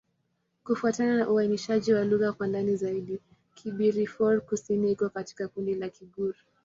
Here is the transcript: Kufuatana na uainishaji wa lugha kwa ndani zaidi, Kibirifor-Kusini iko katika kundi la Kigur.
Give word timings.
Kufuatana 0.63 1.17
na 1.17 1.29
uainishaji 1.29 1.93
wa 1.93 2.05
lugha 2.05 2.33
kwa 2.33 2.47
ndani 2.47 2.75
zaidi, 2.75 3.19
Kibirifor-Kusini 3.55 4.91
iko 4.91 5.09
katika 5.09 5.47
kundi 5.47 5.75
la 5.75 5.89
Kigur. 5.89 6.35